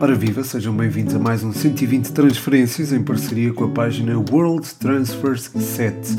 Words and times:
Ora 0.00 0.14
viva, 0.14 0.42
sejam 0.42 0.74
bem-vindos 0.76 1.14
a 1.14 1.18
mais 1.20 1.44
um 1.44 1.52
120 1.52 2.12
transferências 2.12 2.92
em 2.92 3.02
parceria 3.02 3.52
com 3.52 3.64
a 3.64 3.68
página 3.68 4.18
World 4.18 4.66
Transfers 4.74 5.50
7. 5.56 6.16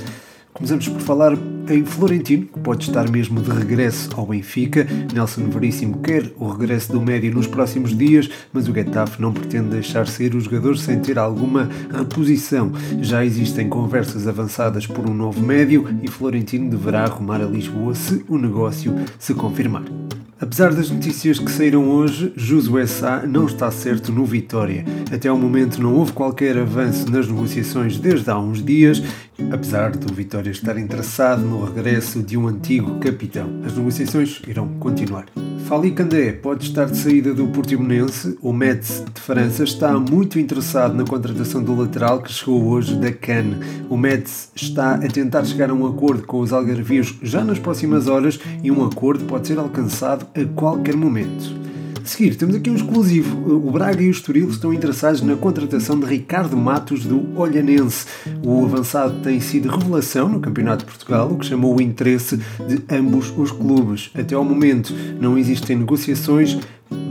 Começamos 0.53 0.87
por 0.87 1.01
falar 1.01 1.33
em 1.69 1.83
Florentino, 1.83 2.45
que 2.47 2.59
pode 2.61 2.85
estar 2.85 3.09
mesmo 3.11 3.41
de 3.41 3.51
regresso 3.51 4.09
ao 4.15 4.25
Benfica. 4.25 4.87
Nelson 5.13 5.49
Veríssimo 5.49 5.99
quer 5.99 6.31
o 6.37 6.47
regresso 6.47 6.93
do 6.93 7.01
médio 7.01 7.33
nos 7.33 7.47
próximos 7.47 7.95
dias, 7.95 8.29
mas 8.53 8.69
o 8.69 8.73
Getafe 8.73 9.21
não 9.21 9.33
pretende 9.33 9.71
deixar 9.71 10.07
sair 10.07 10.33
o 10.33 10.39
jogador 10.39 10.77
sem 10.77 11.01
ter 11.01 11.19
alguma 11.19 11.69
reposição. 11.91 12.71
Já 13.01 13.25
existem 13.25 13.67
conversas 13.67 14.25
avançadas 14.25 14.87
por 14.87 15.07
um 15.07 15.13
novo 15.13 15.41
médio 15.41 15.85
e 16.01 16.07
Florentino 16.07 16.69
deverá 16.69 17.03
arrumar 17.03 17.41
a 17.41 17.45
Lisboa 17.45 17.93
se 17.93 18.23
o 18.29 18.37
negócio 18.37 18.95
se 19.19 19.33
confirmar. 19.33 19.83
Apesar 20.39 20.73
das 20.73 20.89
notícias 20.89 21.39
que 21.39 21.49
saíram 21.49 21.89
hoje, 21.89 22.33
Josué 22.35 22.85
Sá 22.85 23.25
não 23.25 23.45
está 23.45 23.71
certo 23.71 24.11
no 24.11 24.25
Vitória. 24.25 24.83
Até 25.09 25.29
ao 25.29 25.37
momento 25.37 25.81
não 25.81 25.95
houve 25.95 26.11
qualquer 26.11 26.57
avanço 26.57 27.09
nas 27.09 27.27
negociações 27.27 27.97
desde 27.97 28.29
há 28.29 28.37
uns 28.37 28.61
dias, 28.61 29.01
apesar 29.49 29.91
do 29.91 30.13
Vitória 30.13 30.49
estar 30.49 30.77
interessado 30.77 31.41
no 31.41 31.63
regresso 31.63 32.21
de 32.21 32.35
um 32.37 32.47
antigo 32.47 32.99
capitão. 32.99 33.61
As 33.65 33.77
negociações 33.77 34.41
irão 34.45 34.67
continuar. 34.77 35.25
Fali 35.65 35.91
Candé 35.91 36.31
pode 36.31 36.65
estar 36.65 36.85
de 36.85 36.95
saída 36.95 37.33
do 37.33 37.47
Portimonense. 37.47 38.37
O 38.39 38.53
Metz 38.53 39.03
de 39.11 39.19
França 39.19 39.63
está 39.63 39.97
muito 39.97 40.37
interessado 40.37 40.93
na 40.93 41.03
contratação 41.03 41.63
do 41.63 41.75
lateral 41.75 42.21
que 42.21 42.31
chegou 42.31 42.67
hoje 42.67 42.95
da 42.95 43.11
Cannes. 43.11 43.65
O 43.89 43.97
Metz 43.97 44.51
está 44.55 44.93
a 44.93 45.07
tentar 45.07 45.43
chegar 45.43 45.71
a 45.71 45.73
um 45.73 45.87
acordo 45.87 46.21
com 46.21 46.39
os 46.39 46.53
algarvios 46.53 47.17
já 47.23 47.43
nas 47.43 47.57
próximas 47.57 48.07
horas 48.07 48.39
e 48.61 48.69
um 48.69 48.85
acordo 48.85 49.25
pode 49.25 49.47
ser 49.47 49.57
alcançado 49.57 50.27
a 50.35 50.45
qualquer 50.53 50.95
momento. 50.95 51.74
A 52.05 52.07
seguir, 52.07 52.35
temos 52.35 52.55
aqui 52.55 52.69
um 52.69 52.75
exclusivo. 52.75 53.67
O 53.67 53.71
Braga 53.71 53.99
e 53.99 54.07
o 54.07 54.11
Estoril 54.11 54.47
estão 54.47 54.71
interessados 54.71 55.23
na 55.23 55.35
contratação 55.35 55.99
de 55.99 56.05
Ricardo 56.05 56.55
Matos 56.55 57.03
do 57.03 57.35
Olhanense. 57.35 58.05
O 58.43 58.63
avançado 58.63 59.21
tem 59.21 59.39
sido 59.39 59.75
revelação 59.75 60.29
no 60.29 60.39
Campeonato 60.39 60.85
de 60.85 60.91
Portugal, 60.91 61.31
o 61.31 61.39
que 61.39 61.47
chamou 61.47 61.75
o 61.75 61.81
interesse 61.81 62.37
de 62.37 62.83
ambos 62.95 63.33
os 63.35 63.49
clubes. 63.51 64.11
Até 64.13 64.35
ao 64.35 64.45
momento 64.45 64.93
não 65.19 65.35
existem 65.35 65.77
negociações, 65.77 66.59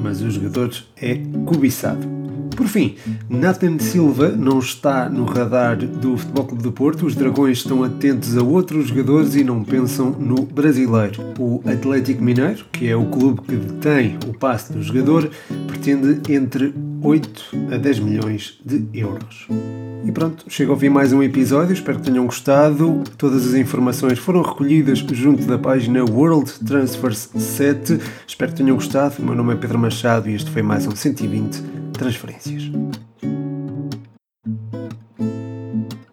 mas 0.01 0.23
o 0.23 0.31
jogador 0.31 0.73
é 0.97 1.19
cobiçado. 1.45 2.24
Por 2.57 2.69
fim, 2.69 2.95
Nathan 3.29 3.79
Silva 3.81 4.29
não 4.29 4.61
está 4.61 5.09
no 5.09 5.25
radar 5.25 5.77
do 5.77 6.17
Futebol 6.17 6.45
Clube 6.45 6.63
do 6.63 6.73
Porto. 6.73 7.07
Os 7.07 7.17
Dragões 7.17 7.59
estão 7.59 7.83
atentos 7.83 8.37
a 8.37 8.43
outros 8.43 8.89
jogadores 8.89 9.35
e 9.35 9.43
não 9.43 9.65
pensam 9.65 10.11
no 10.11 10.43
brasileiro. 10.43 11.21
O 11.39 11.61
Atlético 11.69 12.23
Mineiro, 12.23 12.65
que 12.71 12.89
é 12.89 12.95
o 12.95 13.07
clube 13.07 13.43
que 13.43 13.57
detém 13.57 14.19
o 14.29 14.39
passe 14.39 14.73
do 14.73 14.83
jogador, 14.83 15.29
pretende 15.67 16.33
entre 16.33 16.73
8 17.03 17.57
a 17.73 17.77
10 17.77 17.99
milhões 17.99 18.59
de 18.65 18.87
euros. 18.95 19.49
E 20.05 20.13
pronto, 20.13 20.45
chega 20.49 20.71
ao 20.71 20.79
fim 20.79 20.91
mais 20.91 21.13
um 21.13 21.23
episódio, 21.23 21.73
espero 21.73 21.99
que 21.99 22.05
tenham 22.05 22.27
gostado. 22.27 23.03
Todas 23.19 23.47
as 23.47 23.55
informações 23.55 24.19
foram 24.19 24.43
recolhidas 24.43 24.99
junto 24.99 25.45
da 25.45 25.59
página 25.59 26.05
World 26.05 26.53
Transfers 26.65 27.31
7. 27.37 27.99
Espero 28.27 28.53
que 28.53 28.59
tenham 28.59 28.77
gostado. 28.77 29.17
O 29.19 29.23
meu 29.23 29.35
nome 29.35 29.55
é 29.55 29.57
Pedro 29.57 29.79
Machado 29.79 30.29
e 30.31 30.35
este 30.35 30.51
foi 30.51 30.63
mais 30.63 30.87
um 30.87 30.95
120 30.95 31.84
transferências. 31.99 32.63